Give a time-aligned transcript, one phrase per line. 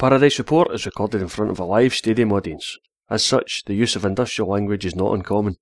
[0.00, 2.78] Paradise Report is recorded in front of a live stadium audience.
[3.10, 5.56] As such, the use of industrial language is not uncommon.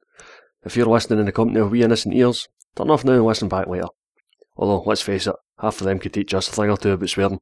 [0.64, 2.46] If you're listening in the company of wee innocent ears,
[2.76, 3.88] turn off now and listen back later.
[4.56, 7.08] Although, let's face it, half of them could teach us a thing or two about
[7.08, 7.40] swearing.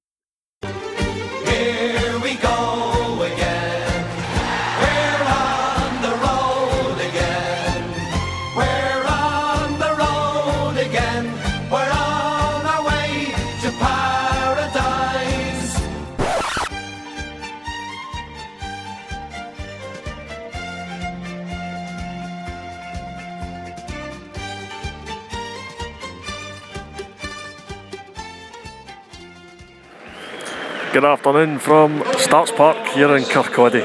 [30.96, 33.84] Good afternoon from Starks Park here in Kirkcaldy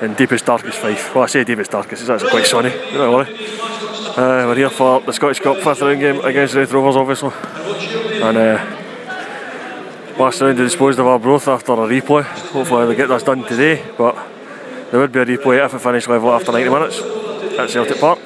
[0.00, 1.14] in deepest darkest Fife.
[1.14, 3.28] Well, I say deepest darkest, it's actually quite sunny, don't worry.
[4.16, 7.28] Uh, we're here for the Scottish Cup fifth round game against Raith Rovers, obviously.
[8.22, 8.56] And uh,
[10.18, 12.22] last round they disposed of Arbroath after a replay.
[12.52, 14.16] Hopefully they get this done today, but
[14.90, 17.02] there would be a replay if it finished level after 90 minutes
[17.58, 18.20] at Celtic Park.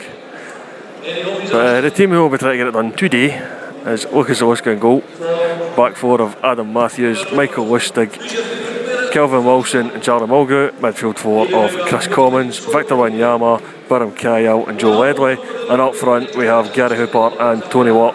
[1.01, 3.35] But uh, the team who will be trying to get it done today
[3.87, 5.03] is Lukasz Zaluska in goal.
[5.77, 8.13] Back four of Adam Matthews, Michael Lustig,
[9.13, 10.71] Kelvin Wilson and Charlie Mulgrew.
[10.81, 15.37] Midfield four of Chris Commons, Victor Wanyama, Beram Kayal and Joe Ledley.
[15.71, 18.15] And up front we have Gary Hooper and Tony Watt.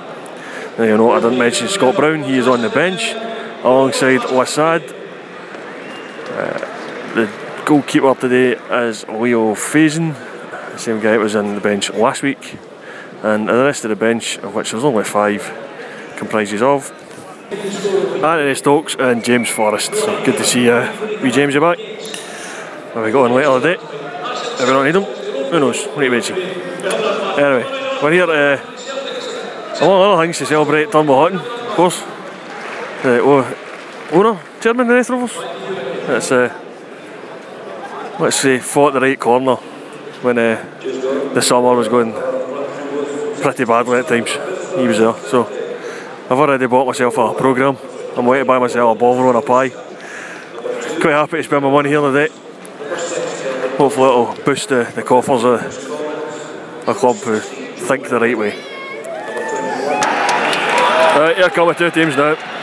[0.78, 3.14] Now you know I didn't mention Scott Brown, he is on the bench
[3.64, 4.84] alongside Lassad.
[6.32, 7.30] Uh, the
[7.66, 10.14] goalkeeper today is Leo Fasan,
[10.72, 12.58] the same guy that was on the bench last week.
[13.23, 15.44] And the rest of the bench, of which there's only five,
[16.17, 16.92] comprises of
[17.52, 19.95] Anthony Stokes and James Forrest.
[19.95, 21.80] So good to see uh, wee James you back.
[22.95, 23.78] Are we going later today?
[24.59, 25.03] We not need him?
[25.03, 25.88] Who knows?
[25.97, 26.30] Wait a minute.
[27.39, 27.66] Anyway,
[28.03, 28.58] we're here uh,
[29.81, 32.00] among other things to celebrate Turnbull Hutton, of course.
[33.02, 33.55] The o-
[34.11, 35.36] owner, chairman of the Raith Rovers.
[36.09, 36.53] It's uh,
[38.20, 39.55] let's say fought the right corner
[40.22, 42.14] when uh, the summer was going
[43.42, 44.30] pretty badly at times.
[44.76, 45.58] He was there, so
[46.32, 47.76] I've already bought myself a programme.
[48.16, 49.70] I'm waiting to buy myself a bother and a pie.
[51.02, 52.28] Quite happy to spend my money here today.
[53.78, 58.50] Hopefully it'll boost the, the coffers of a club who think the right way.
[61.17, 62.58] Right, here come the two teams now.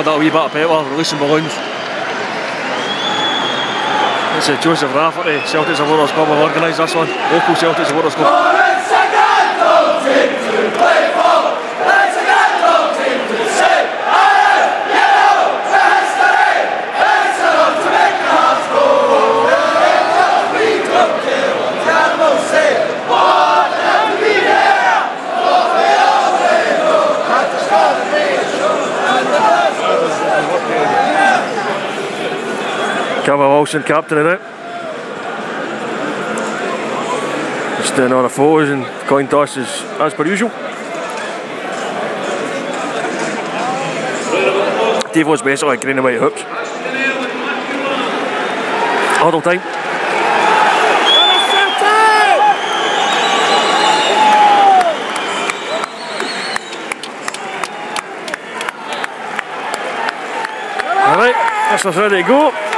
[0.00, 1.52] Oh, that wee bit of paper, releasing balloons.
[4.40, 7.04] It's a Joseph Rafferty, Celtic Supporters Club, have organised this one.
[7.04, 8.79] Local Celtic Supporters Club.
[33.72, 34.40] Wilson captaining it.
[37.78, 39.68] Just doing all the photos and coin tosses
[40.00, 40.50] as per usual.
[45.14, 46.42] Devo's basically green and white hoops.
[49.20, 49.60] Huddle time.
[61.06, 62.70] Alright, this is ready to go.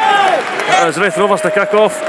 [0.68, 2.00] As Raith Rovers to kick off.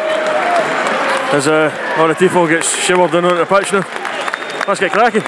[1.33, 3.83] As uh, all the tifo gets shivered down onto the pitch now.
[4.67, 5.23] Let's get cracking.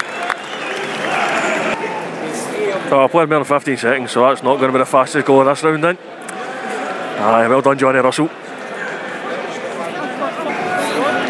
[2.88, 5.26] Oh, I played more than 15 seconds, so that's not going to be the fastest
[5.26, 5.98] goal of this round then.
[5.98, 8.28] Aye, well done Johnny Russell.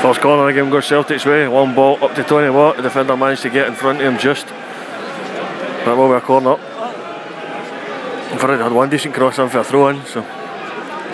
[0.02, 1.48] First corner game goes Celtic's way.
[1.48, 2.76] One ball up to Tony Watt.
[2.76, 4.46] The defender managed to get in front of him just.
[4.46, 6.56] That will be a corner.
[8.32, 10.20] I've already had one decent cross in for a throw in, so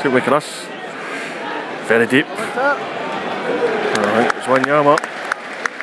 [0.03, 0.72] see what we can.
[1.93, 2.27] Very deep.
[2.27, 2.33] I
[4.17, 4.97] think it's Wanyama.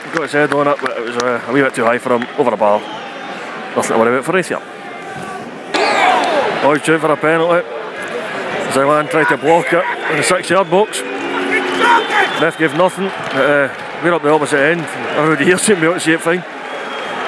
[0.03, 1.99] He got his head on it, but it was uh, a wee bit too high
[1.99, 2.25] for him.
[2.39, 2.79] Over the bar.
[3.75, 4.59] Nothing to worry about for here.
[6.65, 7.63] Oh, he's due for a penalty.
[8.73, 10.99] Zylan tried to block it in the six yard box.
[12.41, 13.05] Ref gave nothing.
[13.05, 13.69] Uh,
[14.03, 14.81] we're up the opposite end.
[15.15, 16.41] Everybody here seemed to be able to see it fine.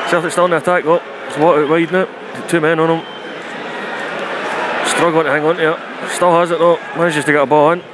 [0.09, 0.85] Celtic still in the attack.
[0.87, 2.07] Oh, it's Watt out wide now.
[2.47, 3.05] Two men on him.
[4.87, 6.09] Struggling to hang on to it.
[6.09, 6.77] Still has it though.
[6.97, 7.90] Manages to get a ball in.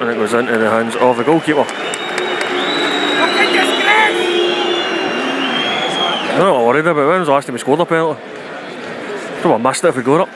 [0.00, 1.66] And it goes into the hands of the goalkeeper.
[6.38, 7.08] I'm not worried about it.
[7.08, 8.20] When was the last time we scored a penalty?
[9.40, 10.34] Probably missed it if we got it.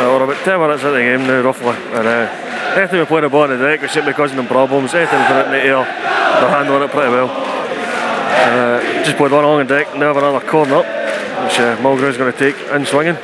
[0.00, 1.76] Well, we're about 10 minutes into the game now, roughly.
[1.92, 4.46] And uh, anything we play the ball on the deck, we should be causing them
[4.46, 4.94] problems.
[4.94, 7.28] Anything we put it in the air, they're handling it pretty well.
[7.28, 12.32] Uh, just played one along the deck, now have another corner, which uh, Mulgrew's going
[12.32, 13.16] to take in swinging.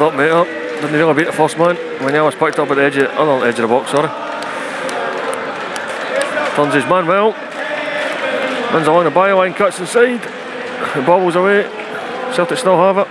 [0.00, 0.46] It's up, mate, oh, up.
[0.80, 1.76] Didn't really beat the first man.
[2.00, 4.08] When was picked up at the edge of, other edge of the box, sorry.
[6.56, 7.36] Turns his man well.
[8.72, 10.22] Runs along the byline, cuts inside.
[10.96, 11.68] The bobbles away.
[12.32, 13.08] Celtic still have it.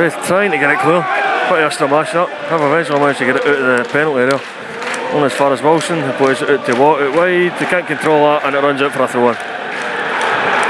[0.00, 1.04] Raith trying to get it clear.
[1.52, 2.30] Pretty extra mash up.
[2.48, 4.40] Have eventually managed to get it out of the penalty area.
[5.12, 7.52] Only as far as Wilson, who plays it out to Watt out wide.
[7.60, 9.36] They can't control that and it runs out for a throw in.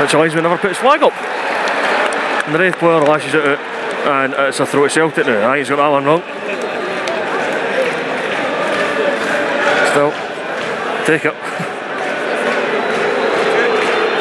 [0.02, 1.14] Which linesman never put his flag up.
[2.48, 3.60] And the Wraith player lashes it out
[4.08, 5.52] and it's a throw to Celtic now.
[5.52, 6.22] Think he's got that one wrong.
[9.92, 10.12] Still,
[11.04, 11.34] take it.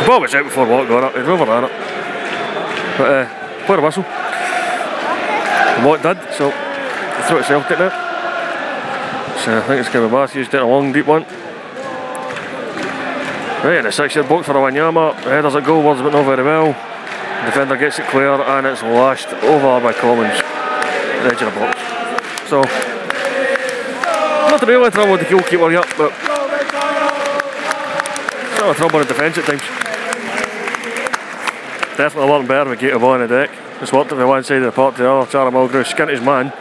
[0.01, 1.21] The ball was out before Watt got it.
[1.21, 1.71] He'd over ran it.
[2.97, 4.03] But uh, play the whistle.
[5.87, 6.51] Watt did, so
[7.29, 7.91] throw to Celtic now.
[9.39, 11.23] So I think it's Kevin Matthews doing a long deep one.
[13.63, 15.13] Right in the six yard box for a Wanyama.
[15.15, 16.75] Headers at goalwards but not very well.
[17.47, 20.37] Defender gets it clear and it's lashed over by Collins.
[20.37, 21.79] The edge of the box.
[22.49, 22.61] So
[24.51, 26.11] not really trouble with the goalkeeper yet, but
[28.59, 29.61] not a trouble in defence at times.
[31.95, 33.49] Definitely working better with Gator on the deck.
[33.79, 35.31] Just worked it from one side of the park to the other.
[35.31, 36.51] Charlie Mulgrew skinned his man.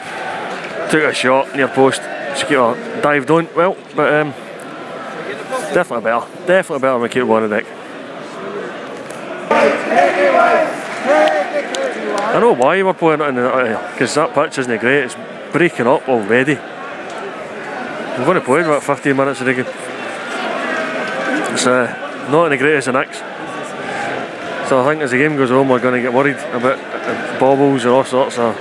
[0.92, 2.00] Took a shot near post.
[2.36, 4.30] Skeeter dived on well, but um,
[5.74, 6.26] definitely better.
[6.46, 7.66] Definitely better with Gator on the deck.
[12.36, 15.04] I know why we're playing it in the because that pitch isn't great.
[15.04, 15.16] It's
[15.52, 16.52] breaking up already.
[16.52, 19.64] We've only played about 15 minutes of the game.
[21.54, 23.20] It's uh, not in the greatest of nicks.
[24.68, 27.40] So I think as the game goes on, we're going to get worried about uh,
[27.40, 28.54] bobbles and all sorts of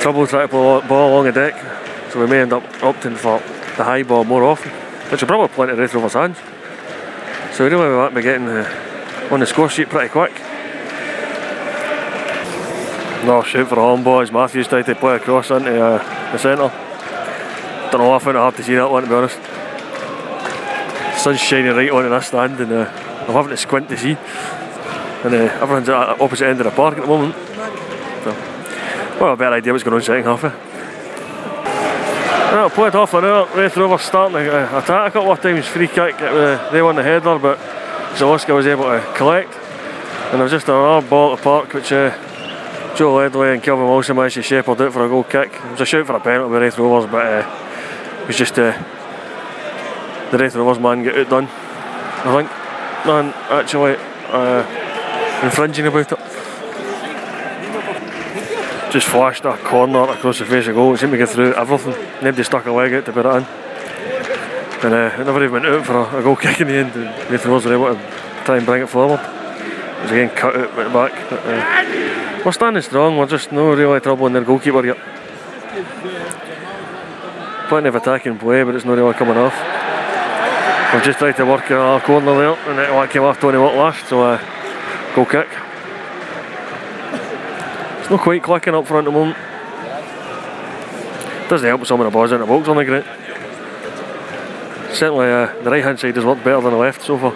[0.00, 2.10] trouble trying to play ball along the deck.
[2.10, 3.40] So we may end up opting for
[3.76, 4.72] the high ball more often,
[5.10, 6.38] which will probably play into Raith Rovers' hands.
[7.54, 10.32] So we might be getting uh, on the score sheet pretty quick.
[13.24, 14.32] No shoot for home boys.
[14.32, 16.70] Matthews tried to play across into uh, the centre.
[17.92, 19.38] Don't know, I found it hard to see that one to be honest.
[21.22, 22.90] Sun's shining right on in this stand and uh,
[23.28, 24.16] I'm having to squint to see.
[25.22, 27.34] And uh, everyone's at the opposite end of the park at the moment.
[28.24, 28.32] So,
[29.20, 30.42] well, a better idea what's going on second half.
[32.52, 35.66] Well, played half an hour, Raith Rovers starting to uh, attack a couple of times,
[35.66, 37.58] free kick, uh, they won the header, but
[38.16, 39.52] Zaluska was able to collect.
[39.54, 42.16] And there was just another ball at the park which uh,
[42.96, 45.52] Joe Ledley and Kelvin Wilson managed to shepherd out for a goal kick.
[45.52, 48.58] It was a shout for a penalty with Raith Rovers, but uh, it was just
[48.58, 48.72] uh,
[50.30, 51.46] the Raith Rovers man get outdone.
[51.46, 52.50] I think,
[53.06, 53.96] man, actually
[54.28, 54.64] uh,
[55.42, 56.18] infringing about it.
[58.92, 60.94] Just flashed a corner across the face of goal.
[60.94, 61.94] It seemed to get through everything.
[62.22, 63.44] Nobody stuck a leg out to put it in.
[64.82, 66.92] And uh, it never even went out for a, a goal kick in the end.
[66.94, 68.00] And Raith Rovers were able to
[68.44, 69.20] try and bring it forward.
[69.20, 71.30] It was again cut out went back.
[71.30, 73.16] But, uh, we're standing strong.
[73.16, 74.98] We're just no really trouble in their goalkeeper yet.
[77.68, 79.54] Plenty of attacking play, but it's not really coming off.
[80.92, 83.76] We've just tried to work a corner there, and it like came off Tony Watt
[83.76, 84.38] last, so uh,
[85.14, 85.46] goal kick.
[88.00, 89.36] It's not quite clicking up front at the moment.
[91.48, 93.04] Doesn't help with some of the balls in the box, on the great?
[94.96, 97.32] Certainly uh, the right hand side has worked better than the left so far.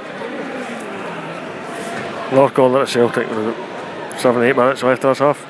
[2.32, 3.28] Lower corner at Celtic
[4.24, 5.46] seven, eight minutes left of this half.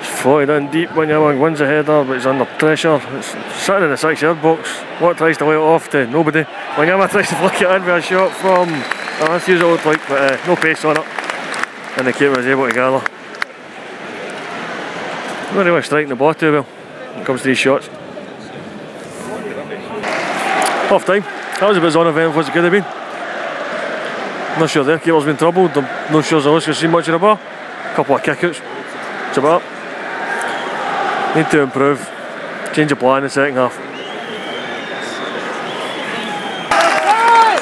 [0.00, 3.00] It's floated in deep Wanyama wins the header, but he's under pressure.
[3.12, 4.68] It's sitting in the six yard box.
[5.00, 6.42] Watt tries to lay it off to nobody.
[6.74, 10.00] Wanyama tries to flick it in with a shot from uh, Matthews, it looked like,
[10.08, 11.04] but uh, no pace on it.
[11.98, 13.06] And the keeper was able to gather.
[15.54, 17.86] Not really striking the ball too well when it comes to these shots.
[20.90, 21.22] Half time.
[21.22, 22.97] That was about as uneventful as it could have been.
[24.58, 25.70] Not sure their keeper's been troubled.
[25.78, 27.38] I'm not sure Zaluska's seen much of the ball.
[27.94, 28.60] couple of kickouts.
[29.28, 29.62] It's about.
[31.36, 32.00] Need to improve.
[32.74, 33.78] Change of plan in the second half.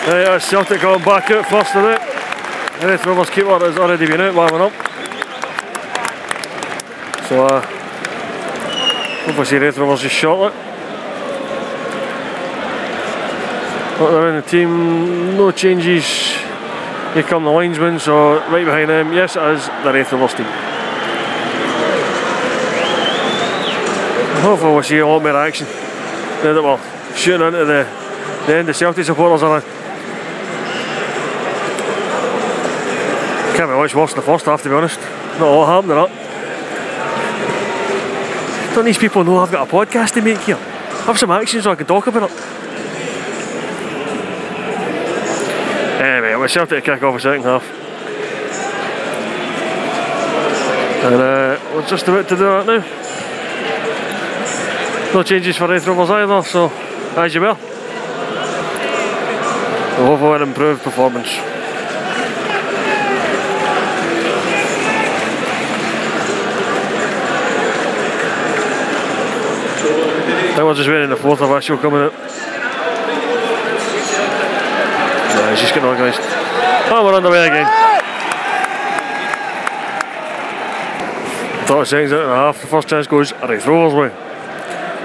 [0.06, 2.00] Right, that's Celtic going back out first of it.
[2.82, 4.72] Raith Rovers keeper has already been out warming up.
[7.28, 7.60] So, uh,
[9.44, 10.50] see Raith Rovers just shortly.
[13.98, 16.35] But they're in the team, no changes.
[17.16, 20.44] Here come the linesmen, so right behind them, yes it is the Raith Rovers team.
[24.42, 26.78] Hopefully we'll see a lot more action now that we're
[27.16, 27.88] shooting into the,
[28.46, 29.62] the end the Celtic supporters are in.
[33.56, 35.00] Can't be much worse than the first half, to be honest.
[35.00, 36.10] Not a lot happened in.
[38.74, 40.58] Don't these people know I've got a podcast to make here?
[41.08, 42.45] I've some action so I can talk about it.
[46.46, 47.64] We're Celtic to kick off the second half.
[51.02, 52.82] And uh, we're just about to do that now.
[55.12, 56.68] No changes for Raith Rovers either, so
[57.20, 57.56] as you will.
[59.96, 61.30] Hopefully an improved performance.
[70.56, 72.25] I was just waiting the fourth of actual coming out.
[75.56, 76.20] He's just getting organised.
[76.20, 77.64] Oh, we're on the way again.
[81.66, 82.60] Thought seconds out and a half.
[82.60, 84.10] The first chance goes right Rovers way.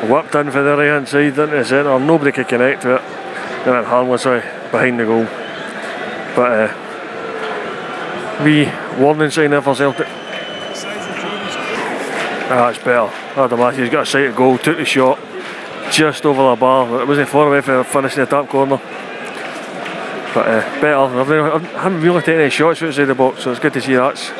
[0.09, 1.97] Whipped in for the right hand side into the centre.
[2.01, 3.01] Nobody could connect to it.
[3.01, 5.23] And Then went harmless behind the goal.
[6.35, 6.67] But uh,
[8.43, 8.69] wee
[9.01, 10.07] warning sign there for Celtic.
[12.49, 13.09] Ah, it's better.
[13.39, 15.17] Adam Matthews got a sight of goal, took the shot
[15.93, 17.03] just over the bar.
[17.03, 18.81] It wasn't far away for finishing the top corner.
[20.33, 20.97] But uh, better.
[20.97, 23.95] I've, I haven't really taken any shots outside the box, so it's good to see
[23.95, 24.31] that's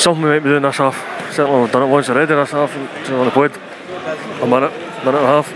[0.00, 0.96] something we might be doing this half.
[1.32, 2.72] Certainly we've done it once already this half,
[3.06, 4.72] so only played a minute,
[5.04, 5.52] minute and a half.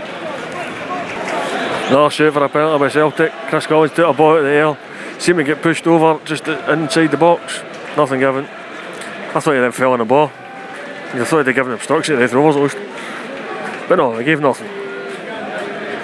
[1.89, 3.31] Another shoot for a penalty by Celtic.
[3.47, 4.77] Chris Collins took a ball out of the air,
[5.19, 7.61] seemed to get pushed over just inside the box.
[7.95, 8.45] Nothing given.
[8.45, 10.27] I thought he then fell on the ball.
[10.27, 13.87] I thought they'd given obstruction to the Rovers at least.
[13.87, 14.82] But no, they gave nothing.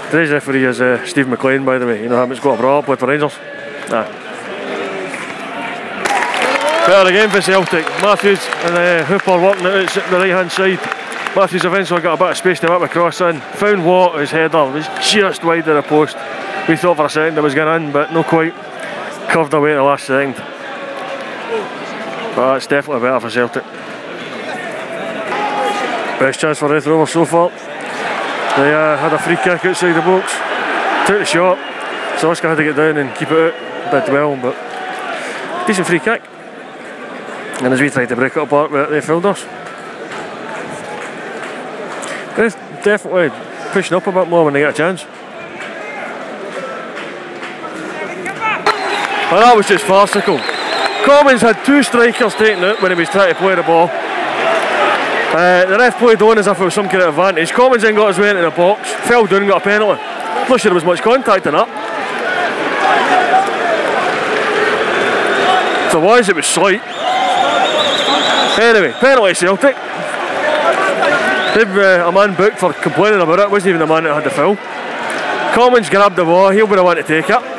[0.10, 2.02] Today's referee is uh, Steve McLean, by the way.
[2.02, 3.38] You know him, it's got brought up with the Rangers.
[3.92, 4.10] Nah.
[6.88, 7.86] Better again for Celtic.
[8.02, 10.80] Matthews and uh, Hooper working it out the right hand side.
[11.36, 13.40] Matthews eventually got a bit of space to whip across in.
[13.40, 16.18] Found Watt, his header was just wide of the post.
[16.68, 18.56] We thought for a second it was going in, but no quite.
[19.30, 20.34] Curved away at the last second.
[22.36, 23.64] But that's definitely better for Celtic.
[26.20, 27.69] Best chance for Raith Rovers so far.
[28.60, 30.34] They uh, had a free kick outside the box.
[31.08, 31.58] Took the shot.
[32.20, 34.06] So Oscar had to get down and keep it out.
[34.06, 34.54] Did well, but
[35.66, 36.22] decent free kick.
[37.64, 39.44] And as we tried to break it apart, they failed us.
[42.36, 42.50] They're
[42.84, 43.30] definitely
[43.72, 45.06] pushing up a bit more when they get a chance.
[49.32, 50.38] Well, that was just farcical.
[51.06, 53.88] Commons had two strikers taken out when he was trying to play the ball.
[55.32, 57.52] Uh, the ref played on as if it was some kind of advantage.
[57.52, 60.02] Commons then got his way into the box, fell down, got a penalty.
[60.02, 61.70] Not sure there was much contact in that.
[65.86, 66.82] If there was, it was slight.
[68.60, 69.76] Anyway, penalty Celtic.
[71.56, 73.52] They've uh, a man booked for complaining about it.
[73.52, 74.56] Wasn't even the man that had the foul.
[75.54, 76.50] Commons grabbed the ball.
[76.50, 77.59] He'll be the one to take it.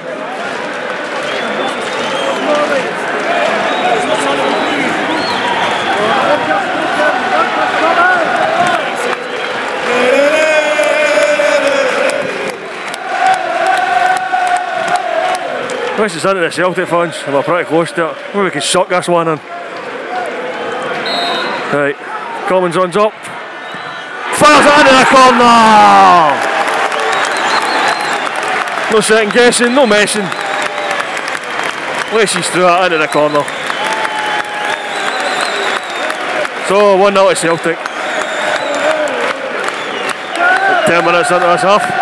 [16.00, 18.16] This is into the Celtic fans, and we're pretty close to it.
[18.28, 19.36] Maybe we can suck this one in.
[21.76, 21.94] Right,
[22.48, 23.12] Commons on top.
[24.32, 26.40] Fires it into the corner!
[28.90, 30.24] No second guessing, no messing.
[32.16, 33.44] Laces through it into the corner.
[36.66, 37.76] So 1 0 to Celtic.
[40.86, 41.99] 10 minutes into this half.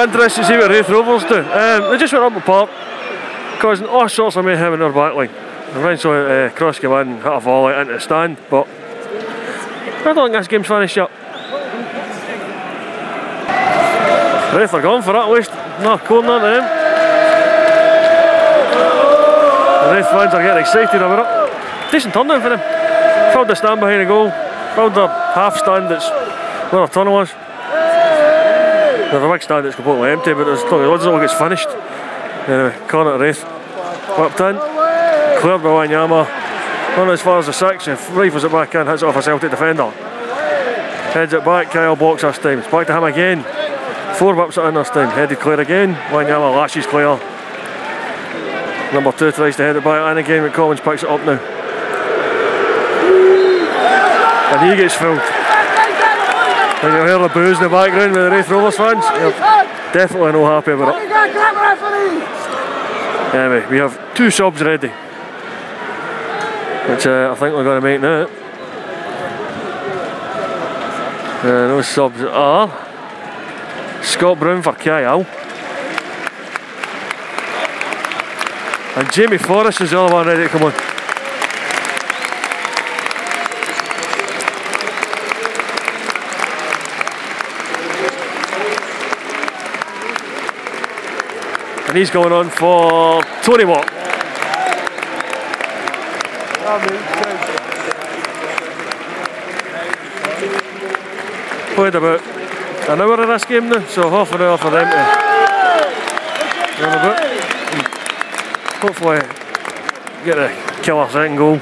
[0.00, 1.40] Just thinking to see what Raith Rovers do.
[1.40, 2.70] Um, they just went up the park,
[3.60, 5.28] causing all sorts of mayhem in their back line.
[5.76, 10.16] Eventually, uh, Cross came in, and hit a volley into the stand, but I don't
[10.16, 11.10] think this game's finished yet.
[14.56, 15.50] Raith are gone for that, at least.
[15.82, 16.64] No, corner to them.
[19.84, 21.92] The Raith fans are getting excited about it.
[21.92, 23.32] Decent turnout for them.
[23.34, 24.30] Filled the stand behind the goal,
[24.74, 26.08] filled the half stand that's
[26.72, 27.30] where their tunnel was.
[29.10, 31.68] There's a big stand that's completely empty, but there's it doesn't look it's finished.
[32.46, 33.42] Anyway, to Raith.
[34.16, 34.56] Whipped in,
[35.40, 36.26] cleared by Wanyama.
[36.96, 39.22] Run as far as the six, and rifles it back in, hits it off a
[39.22, 39.90] Celtic defender.
[39.90, 42.60] Heads it back, Kyle Box this time.
[42.60, 43.42] It's back to him again.
[44.14, 45.94] Four whips it in this time, headed clear again.
[46.12, 47.18] Wanyama lashes clear.
[48.92, 51.40] Number two tries to head it back in again, but Collins picks it up now.
[54.52, 55.39] And he gets filled.
[56.82, 59.04] And you hear the boos in the background with the Raith Rovers fans.
[59.20, 59.32] You're
[59.92, 61.02] definitely not happy about it.
[63.34, 64.88] Anyway, we have two subs ready.
[66.88, 68.28] Which uh, I think we're going to make now.
[71.42, 72.68] Uh, those subs are
[74.02, 75.26] Scott Brown for Kayal.
[78.96, 80.89] And Jamie Forrest is the other one ready to come on.
[91.90, 93.84] And he's going on for Tony Watt.
[101.74, 102.22] Played about
[102.90, 104.88] an hour of this game now, so half an hour for them
[106.76, 107.18] to run about.
[108.82, 109.18] Hopefully
[110.24, 111.58] get the killer second goal.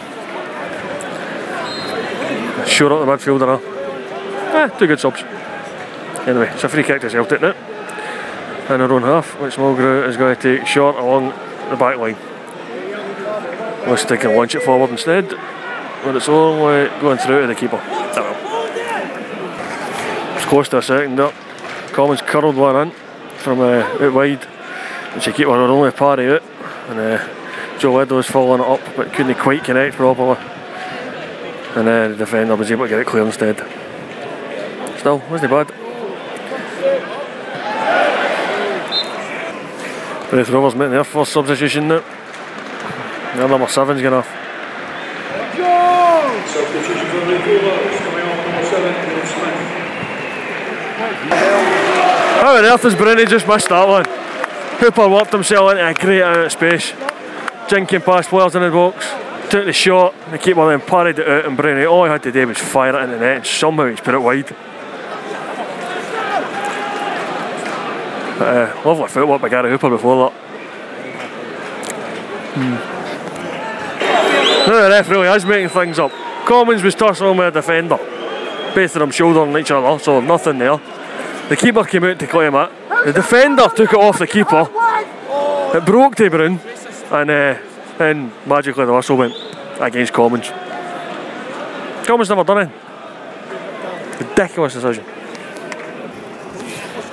[2.66, 3.62] Sure up the midfielder.
[4.52, 5.22] Eh, two good subs.
[6.28, 7.77] Anyway, it's a free kick to Celtic now.
[8.68, 11.30] In our own half, which Mulgrew is going to take short along
[11.70, 12.16] the back line.
[14.08, 15.30] They can launch it forward instead.
[16.04, 17.80] But it's only going through to the keeper.
[20.36, 21.32] It's close to a second up.
[21.92, 22.90] Commons curled one in
[23.38, 24.46] from uh, out wide.
[25.14, 26.42] And the keeper would only parry out.
[26.88, 30.36] And uh, Joe Ledley's following it up but couldn't quite connect properly.
[31.74, 33.56] And uh, the defender was able to get it clear instead.
[34.98, 35.87] Still, wasn't bad.
[40.32, 42.00] Raith Rovers making their first substitution now.
[43.34, 44.28] Their number seven's going off.
[49.26, 49.78] Smith.
[52.40, 54.04] How on earth has Bruni just missed that one?
[54.80, 56.92] Hooper worked himself into a great amount of space.
[57.68, 59.08] Jinking past players in the box.
[59.50, 62.32] Took the shot, the keeper then parried it out and Bruni, all he had to
[62.32, 64.54] do was fire it in the net and somehow he's put it wide.
[68.40, 70.38] Uh, lovely footwork by Gary Hooper before that.
[72.54, 72.74] Hmm.
[74.70, 76.12] Now the ref really is making things up.
[76.46, 77.96] Commons was tussling with a defender.
[77.96, 80.78] Both of them shouldering each other, so nothing there.
[81.48, 82.70] The keeper came out to claim it.
[83.06, 84.68] The defender took it off the keeper.
[85.76, 86.60] It broke to Brown,
[87.10, 87.58] and uh,
[87.98, 89.34] then magically the whistle went
[89.80, 90.48] against Commons.
[92.06, 92.70] Commons never done it.
[94.20, 95.04] Ridiculous decision.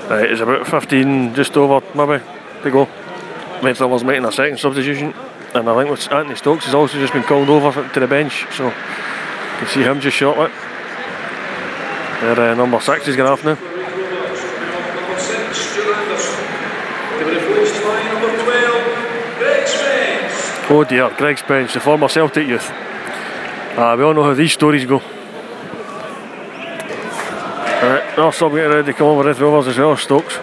[0.09, 2.23] Right, it's about 15, just over maybe,
[2.61, 2.87] to go.
[3.63, 5.13] Was making a second substitution,
[5.55, 8.65] and I think Anthony Stokes has also just been called over to the bench, so
[8.65, 8.71] you
[9.57, 10.51] can see him just shortly.
[12.21, 13.55] Their uh, number six is going off now.
[13.55, 16.35] Number six, Stuart Anderson.
[17.17, 22.69] To be replaced by number 12, Oh dear, Greg Spence, the former Celtic youth.
[23.77, 25.01] Ah, we all know how these stories go.
[28.15, 30.37] Sub getting ready to come over Raith Rovers as well, Stokes.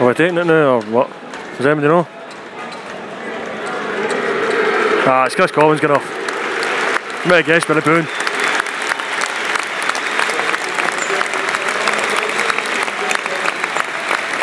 [0.00, 1.10] Are we taking it now or what?
[1.58, 2.06] Does anybody know?
[5.06, 7.26] Ah, it's Chris Collins getting off.
[7.28, 8.06] May I guess by the poon.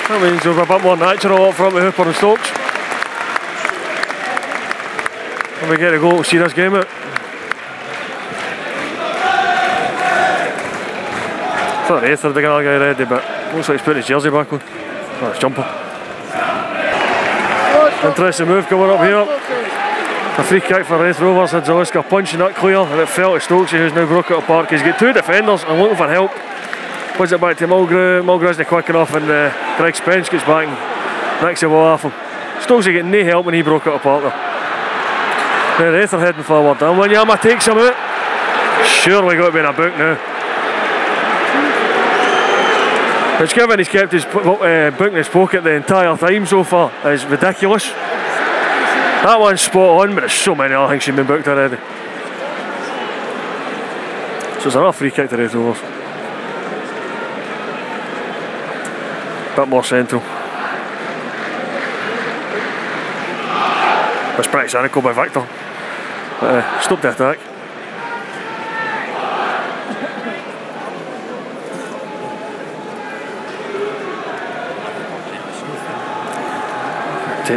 [0.10, 2.52] That means we'll be a bit more natural up front with Hooper and Stokes.
[5.62, 7.01] And we get a goal to see this game out.
[11.91, 13.19] Thought Raith had the guy ready, but
[13.54, 14.62] looks like he's put his jersey back on.
[14.63, 15.67] Oh, his jumper.
[18.08, 19.27] Interesting move coming up here.
[20.39, 21.51] A free kick for Raith Rovers.
[21.51, 24.71] Had Zaluska punching that clear, and it fell to Stokesy, who's now broke it apart.
[24.71, 26.32] He's got two defenders and looking for help.
[27.17, 28.23] Puts it back to Mulgrew.
[28.23, 32.04] Mulgrew isn't quick enough, and uh, Greg Spence gets back and knocks the ball off
[32.04, 32.12] him.
[32.63, 35.91] Stokesy getting no help when he broke it apart there.
[35.91, 37.97] Now are heading forward, and Wanyama takes him out,
[39.04, 40.31] surely got to be in a book now.
[43.39, 46.91] Which given he's kept his uh, book in his pocket the entire time so far
[47.12, 47.86] is ridiculous.
[49.24, 51.78] That one's spot on, but there's so many other things she's been booked already.
[54.62, 55.82] So it's another free kick to Raith Rovers.
[59.56, 60.22] Bit more central.
[64.38, 65.48] It's pretty cynical by Victor.
[66.41, 67.51] Uh, stop the attack.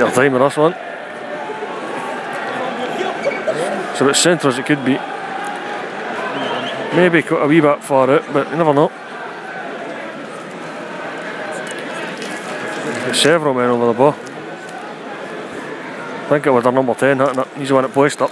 [0.01, 0.75] Take time with this one.
[3.93, 4.99] It's about centre as it could be.
[6.97, 8.91] Maybe a wee bit far out, but you never know.
[13.15, 14.15] Several men over the ball.
[16.25, 17.49] I think it was their number 10 hitting it.
[17.57, 18.31] He's the one that placed it.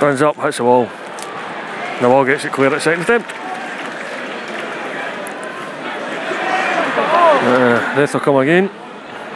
[0.00, 0.88] Runs up, hits the wall.
[2.00, 3.37] The wall gets it clear at second attempt.
[7.98, 8.70] Will come again.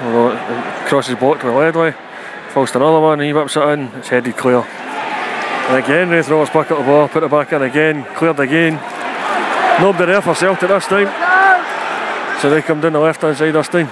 [0.00, 0.36] Although
[0.86, 1.94] crosses blocked with Ledley.
[2.50, 4.58] Falls to another one, he whips it in, it's headed clear.
[4.60, 8.74] And again, Raith Rovers back up the ball, put it back in again, cleared again.
[9.80, 11.08] Nobody there for Celtic this time.
[12.40, 13.88] So they come down the left hand side this time.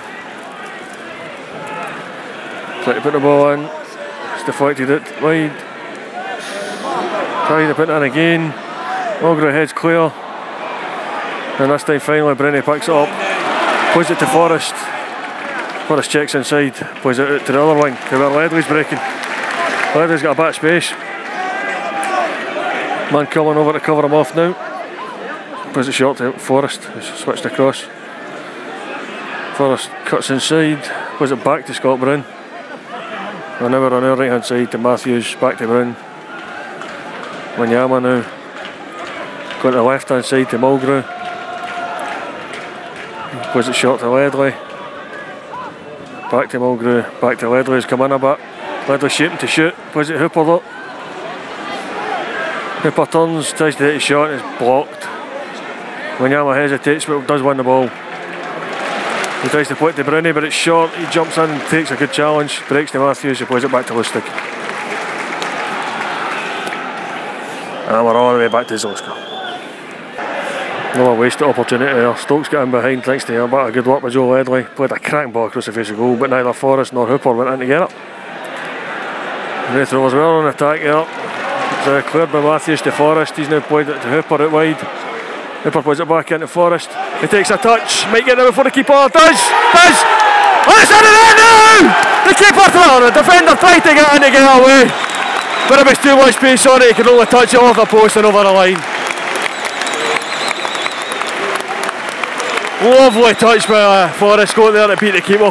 [2.84, 3.60] Try to put the ball in.
[4.34, 5.56] It's deflected it wide.
[7.48, 8.52] Trying to put it in again.
[9.20, 10.12] Mulgrew heads clear.
[11.58, 13.29] And this time finally Brenny picks it up.
[13.92, 14.74] Plays it to Forrest.
[15.88, 16.74] Forrest checks inside.
[17.02, 17.96] Plays it out to the other wing.
[17.96, 18.98] To where Ledley's breaking.
[19.96, 20.92] Ledley's got a of space.
[23.12, 24.52] Man coming over to cover him off now.
[25.72, 26.82] Plays it short to Forrest.
[27.18, 27.84] Switched across.
[29.56, 30.84] Forrest cuts inside.
[31.16, 32.24] Plays it back to Scott Brown.
[33.60, 35.34] And now we're on our right hand side to Matthews.
[35.34, 35.96] Back to Brown.
[37.56, 38.22] Wanyama now.
[39.60, 41.19] Going to the left hand side to Mulgrew.
[43.52, 44.50] Plays it short to Ledley.
[46.30, 47.20] Back to Mulgrew.
[47.20, 47.74] Back to Ledley.
[47.76, 48.38] He's come in a bit.
[48.88, 49.74] Ledley shaping to shoot.
[49.92, 50.62] Plays it Hooper though.
[52.82, 55.02] Hooper turns, tries to hit a shot, it's blocked.
[56.16, 57.88] Wanyama hesitates but does win the ball.
[59.42, 60.90] He tries to put it to Brownie but it's short.
[60.94, 62.62] He jumps in and takes a good challenge.
[62.68, 64.22] Breaks to Matthews, he plays it back to Lustig.
[67.88, 69.29] And we're all the way back to Zoska.
[71.00, 72.14] Another wasted opportunity there.
[72.14, 74.64] Stokes got in behind thanks to a good work by Joe Ledley.
[74.64, 77.48] Played a cracking ball across the face of goal, but neither Forrest nor Hooper went
[77.48, 77.92] in to get it.
[79.72, 81.00] Raith Rovers well on attack here.
[81.00, 83.32] It's uh, cleared by Matthews to Forrest.
[83.32, 84.76] He's now played it to Hooper out wide.
[85.64, 86.92] Hooper plays it back into Forrest.
[87.24, 88.04] He takes a touch.
[88.12, 88.92] Might get there before the keeper.
[88.92, 89.40] Does!
[89.72, 89.98] Does!
[90.68, 92.28] Oh, it's in there now!
[92.28, 94.84] The keeper throw The defender tried to get in to get away.
[95.64, 96.88] But there was too much space on it.
[96.88, 98.89] He could only touch it off the post and over the line.
[102.82, 105.50] Lovely touch by uh, Forrest going there to beat the keeper.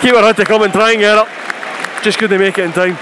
[0.00, 1.26] Keeper had to come and try and get it.
[2.04, 2.94] Just couldn't make it in time.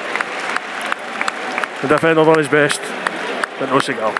[1.82, 2.80] The defender done his best,
[3.60, 4.16] but no cigar.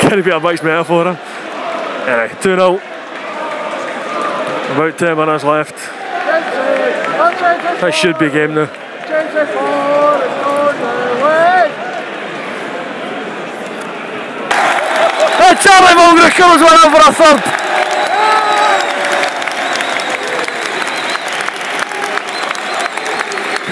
[0.00, 1.08] Can be a mixed metaphor.
[2.08, 2.80] Anyway, 2 0.
[4.72, 5.76] About 10 minutes left.
[7.82, 10.37] That should be a game now.
[15.50, 17.40] Oh, Charlie Mulgrew comes one up for a.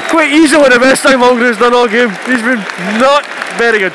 [0.08, 2.08] Quite easily the best time Mulgrew's done all game.
[2.24, 2.60] He's been
[2.98, 3.26] not
[3.58, 3.92] very good.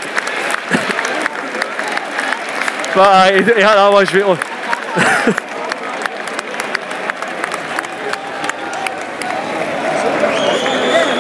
[2.94, 4.38] but uh, he, he had that one straight on.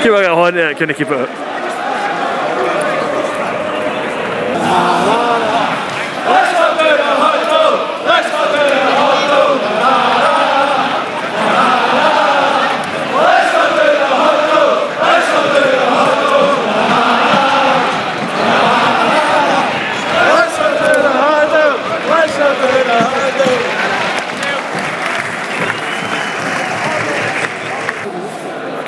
[0.03, 1.50] keep it on, yeah, can you keep it up.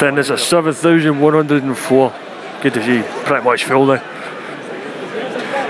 [0.04, 2.14] Then there's a 7,104.
[2.62, 4.04] Good to see, pretty much full now.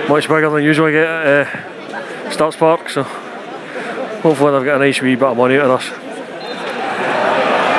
[0.09, 1.47] Much bigger than usual I get at
[1.93, 5.79] uh, Starks Park, so hopefully they've got a nice wee bit of money out of
[5.79, 5.91] this.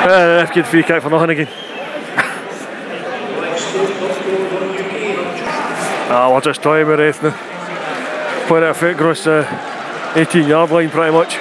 [0.07, 1.49] Uh, good free kick for nothing again.
[6.09, 7.35] ah, we're just toying with Raith now.
[8.47, 9.45] Playing it a foot across the
[10.15, 11.37] 18 yard line pretty much.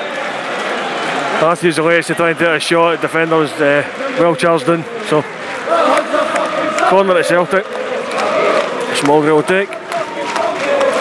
[1.41, 3.01] Matthews the latest to try and take a shot.
[3.01, 3.83] Defenders uh,
[4.19, 4.83] well charged in.
[5.09, 5.23] So
[6.89, 7.65] corner at Celtic.
[8.97, 9.69] Small will take.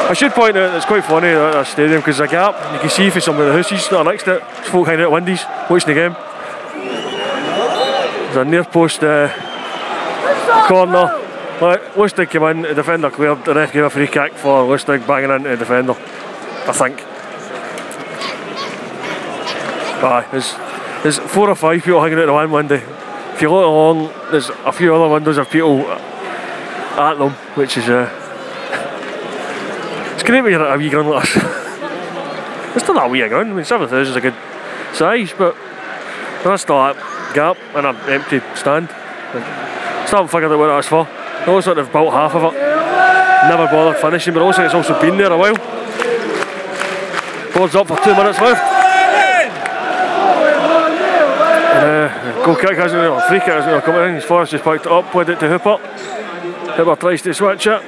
[0.10, 2.56] I should point out it's quite funny at that stadium because a gap.
[2.74, 4.44] You can see for some of the houses that are next to it.
[4.44, 6.16] There's folk hanging out windies watching the game.
[8.26, 9.30] There's a near post uh,
[10.68, 11.20] corner.
[11.62, 15.08] Right, Lustig came in, the defender cleared, the ref gave a free kick for Lustig
[15.08, 15.94] banging into the defender.
[15.94, 17.13] I think.
[20.04, 20.54] Aye, there's,
[21.04, 22.76] there's four or five people hanging out the one window.
[22.76, 27.88] If you look along, there's a few other windows of people at them, which is
[27.88, 28.10] uh,
[30.14, 31.24] it's great you're at a wee ground like
[32.76, 33.34] it's not that wee a.
[33.34, 34.36] I mean, seven thousand is a good
[34.94, 35.56] size, but
[36.44, 36.98] that's still that
[37.34, 38.90] gap and an empty stand.
[40.06, 41.08] Still haven't figured out what that's for.
[41.08, 42.60] It looks like they've built half of it.
[43.48, 45.56] Never bothered finishing, but also it's also been there a while.
[47.54, 48.93] Board's up for two minutes left.
[52.44, 54.22] Hasn't really, free kick hasn't really come in.
[54.22, 55.78] Forrest just picked it up, played it to Hooper.
[56.76, 57.82] Hooper tries to switch it.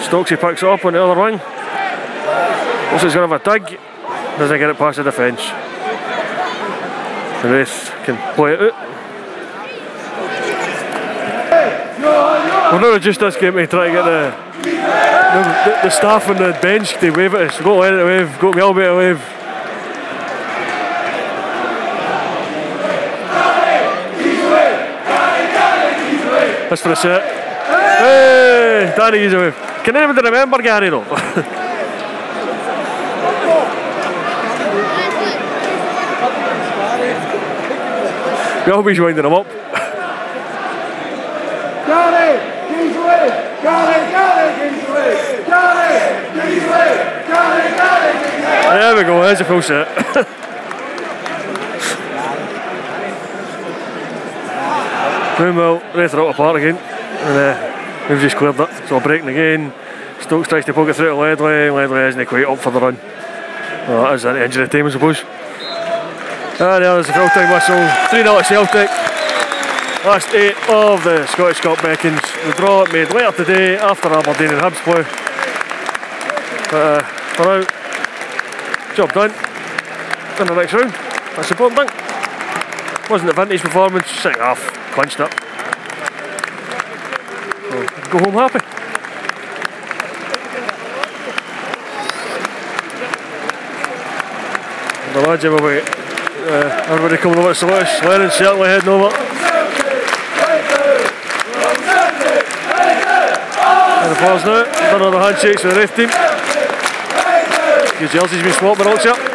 [0.00, 1.34] Stokesy picks it up on the other wing.
[1.34, 3.78] Like he's going to have a dig.
[4.38, 5.42] Doesn't get it past the defence.
[7.42, 8.74] The Raith can play it out.
[12.72, 14.34] We've not reduced this game to try to get the,
[14.64, 17.58] the, the staff on the bench to wave at us.
[17.58, 19.41] We've got to wave, got Welby to wave.
[26.72, 27.20] That's for a set.
[27.98, 29.28] Hey, Danny.
[29.84, 31.04] Can anybody remember Gary though?
[38.64, 39.46] Welby's winding him up.
[41.86, 42.40] Got it!
[42.70, 43.28] Kingsley!
[43.62, 44.04] Got it!
[44.10, 44.56] Got it!
[44.56, 45.12] Kingsley!
[45.44, 45.76] Got!
[46.32, 46.88] Kingsley!
[47.28, 47.76] Got it!
[48.24, 48.72] Kingsley!
[48.72, 50.26] There we go, there's a full set.
[55.38, 56.76] Meanwhile, Raith are out apart again.
[56.76, 58.88] And uh, we've just cleared it.
[58.88, 59.72] So breaking again.
[60.20, 61.70] Stokes tries to poke it through to Ledley.
[61.70, 62.96] Ledley isn't quite up for the run.
[63.88, 65.24] Well, that is an injury time, I suppose.
[66.60, 67.82] And there's the full time whistle.
[68.10, 68.88] 3 0 Celtic.
[70.04, 72.20] Last eight of the Scottish Cup beckons.
[72.20, 75.02] The draw made later today after Aberdeen and Hibs play.
[76.70, 79.30] But uh, now, job done.
[80.40, 80.92] In the next round.
[81.36, 83.10] That's important thing.
[83.10, 85.32] Wasn't a vintage performance, second half, it.
[87.70, 87.76] So,
[88.10, 88.60] go home happy.
[95.12, 95.80] The lads away.
[95.80, 98.02] Uh, everybody coming over to Salish.
[98.02, 99.14] Lennon certainly heading over.
[104.02, 104.64] And the pause now.
[104.90, 106.08] Done all the handshakes with the ref team.
[108.00, 109.31] Your jersey's been swapped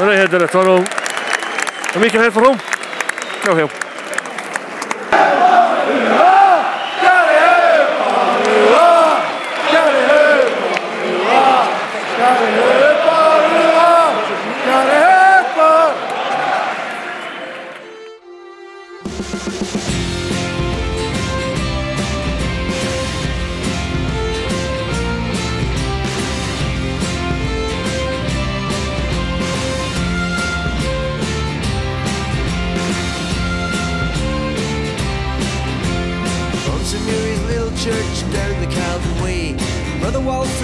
[0.00, 0.84] ولا يهدرت ولا
[1.96, 2.56] ومين كان هيفرهم؟
[3.44, 3.68] كانوا هيو
[19.62, 20.29] Thank you.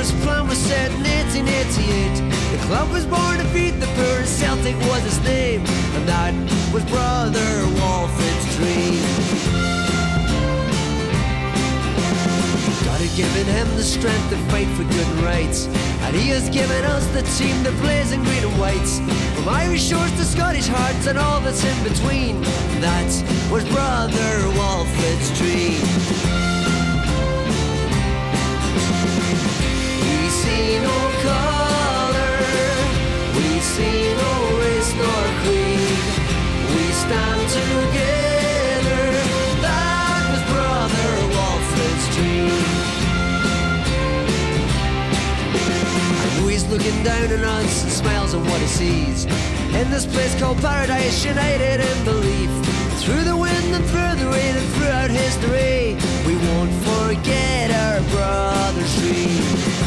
[0.07, 2.31] Walter's plan was set in 1888.
[2.53, 5.61] The club was born to feed the poor, Celtic was his name.
[5.97, 6.33] And that
[6.73, 7.41] was Brother
[7.81, 9.03] Walfrid's dream.
[12.85, 15.67] God had given him the strength to fight for good and rights.
[16.07, 19.01] And he has given us the team that plays in green and whites.
[19.35, 22.43] From Irish shores to Scottish hearts and all that's in between.
[22.81, 23.11] That
[23.51, 26.36] was Brother Walfrid's dream.
[46.77, 49.25] Looking down on us and smiles on what he sees.
[49.75, 52.51] In this place called paradise, united in belief.
[53.01, 58.95] Through the wind and through the rain and throughout history, we won't forget our brother's
[58.99, 59.86] dream.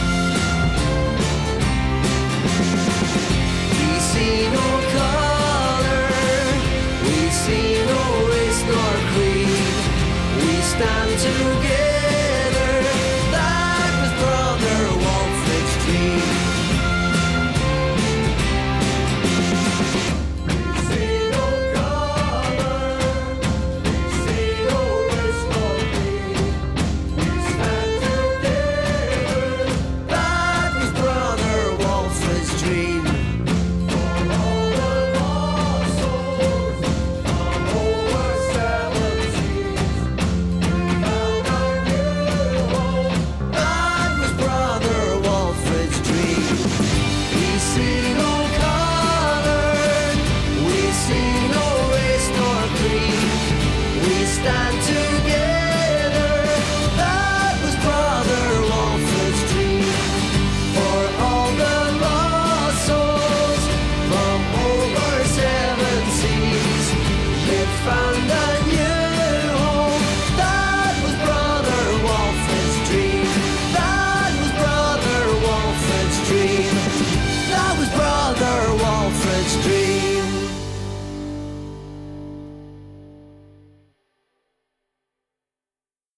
[10.79, 11.88] stand together.